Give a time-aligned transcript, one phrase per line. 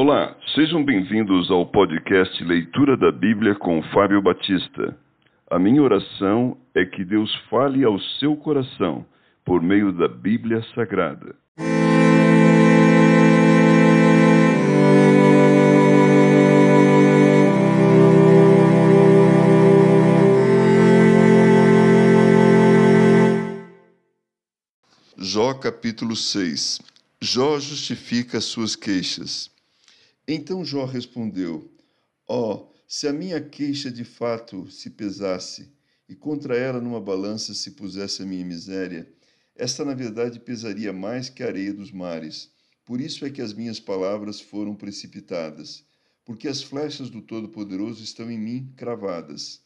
[0.00, 4.96] Olá, sejam bem-vindos ao podcast Leitura da Bíblia com Fábio Batista.
[5.50, 9.04] A minha oração é que Deus fale ao seu coração
[9.44, 11.34] por meio da Bíblia Sagrada.
[25.16, 26.78] Jó capítulo 6
[27.20, 29.57] Jó justifica suas queixas.
[30.30, 31.74] Então Jó respondeu:
[32.28, 35.72] Ó, oh, se a minha queixa de fato se pesasse,
[36.06, 39.10] e contra ela numa balança se pusesse a minha miséria,
[39.56, 42.50] esta na verdade pesaria mais que a areia dos mares.
[42.84, 45.82] Por isso é que as minhas palavras foram precipitadas,
[46.26, 49.62] porque as flechas do Todo-Poderoso estão em mim cravadas,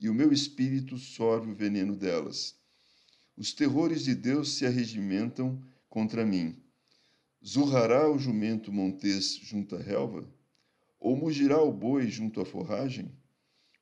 [0.00, 2.54] e o meu espírito sorve o veneno delas.
[3.36, 6.56] Os terrores de Deus se arregimentam contra mim.
[7.44, 10.28] Zurrará o jumento montês junto à relva?
[10.98, 13.12] Ou mugirá o boi junto à forragem?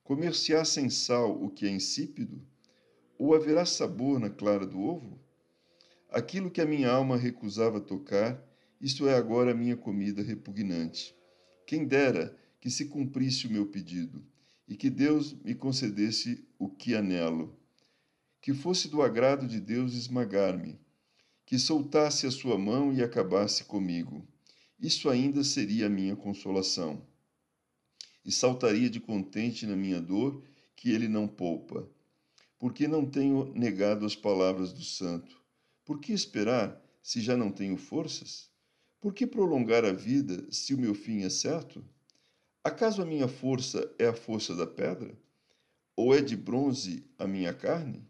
[0.03, 2.41] Comer-se-á sem sal o que é insípido?
[3.17, 5.19] Ou haverá sabor na clara do ovo?
[6.09, 8.41] Aquilo que a minha alma recusava tocar,
[8.79, 11.15] isto é agora a minha comida repugnante.
[11.65, 14.23] Quem dera que se cumprisse o meu pedido,
[14.67, 17.57] e que Deus me concedesse o que anelo.
[18.39, 20.79] Que fosse do agrado de Deus esmagar-me,
[21.47, 24.27] que soltasse a sua mão e acabasse comigo.
[24.77, 27.01] Isso ainda seria a minha consolação.
[28.25, 30.43] E saltaria de contente na minha dor,
[30.75, 31.89] que ele não poupa.
[32.59, 35.41] Porque não tenho negado as palavras do santo.
[35.85, 38.51] Por que esperar, se já não tenho forças?
[38.99, 41.81] Por que prolongar a vida, se o meu fim é certo?
[42.61, 45.17] Acaso a minha força é a força da pedra?
[45.95, 48.05] Ou é de bronze a minha carne?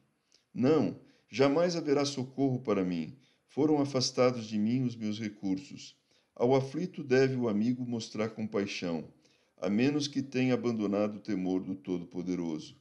[0.52, 1.00] Não,
[1.30, 3.16] jamais haverá socorro para mim,
[3.48, 5.96] foram afastados de mim os meus recursos.
[6.36, 9.12] Ao aflito deve o amigo mostrar compaixão,
[9.60, 12.76] a menos que tenha abandonado o temor do Todo-Poderoso.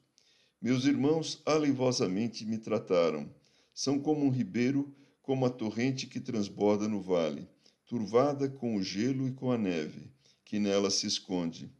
[0.61, 3.31] Meus irmãos aleivosamente me trataram.
[3.72, 7.48] São como um ribeiro, como a torrente que transborda no vale,
[7.87, 10.10] turvada com o gelo e com a neve,
[10.44, 11.71] que nela se esconde.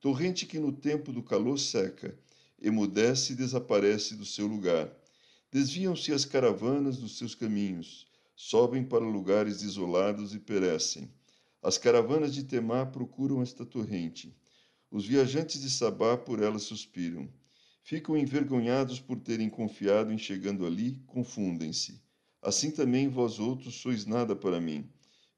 [0.00, 2.16] Torrente que no tempo do calor seca,
[2.60, 4.90] emudece e desaparece do seu lugar.
[5.50, 11.10] Desviam-se as caravanas dos seus caminhos sobem para lugares isolados e perecem.
[11.62, 14.36] As caravanas de Temá procuram esta torrente.
[14.90, 17.28] Os viajantes de Sabá por ela suspiram.
[17.82, 22.00] Ficam envergonhados por terem confiado em chegando ali, confundem-se.
[22.42, 24.86] Assim também vós outros sois nada para mim.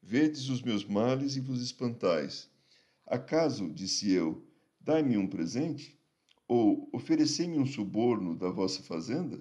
[0.03, 2.51] Vedes os meus males e vos espantais.
[3.07, 4.45] Acaso, disse eu,
[4.81, 5.97] dai-me um presente?
[6.49, 9.41] Ou oferecei-me um suborno da vossa fazenda?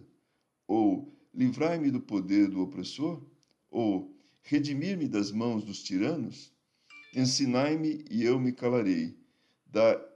[0.67, 3.25] Ou livrai-me do poder do opressor?
[3.69, 6.51] Ou redimir-me das mãos dos tiranos?
[7.16, 9.17] Ensinai-me e eu me calarei.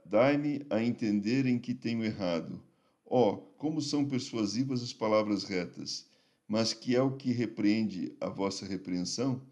[0.04, 2.62] Dai-me a entender em que tenho errado.
[3.04, 6.06] Oh, como são persuasivas as palavras retas!
[6.48, 9.42] Mas que é o que repreende a vossa repreensão?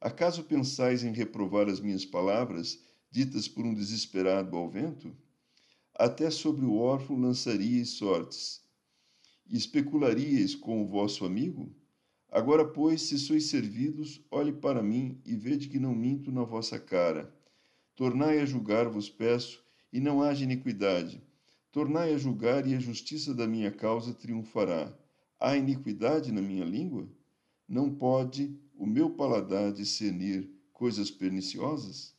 [0.00, 2.78] Acaso pensais em reprovar as minhas palavras,
[3.10, 5.14] ditas por um desesperado ao vento?
[5.94, 8.62] Até sobre o órfão lançaríeis sortes,
[9.48, 11.74] especularíeis com o vosso amigo?
[12.32, 16.78] Agora, pois, se sois servidos, olhe para mim e vede que não minto na vossa
[16.78, 17.34] cara.
[17.96, 21.20] Tornai a julgar, vos peço, e não haja iniquidade.
[21.72, 24.96] Tornai a julgar, e a justiça da minha causa triunfará.
[25.40, 27.08] Há iniquidade na minha língua?
[27.68, 32.14] Não pode o meu paladar discernir coisas perniciosas?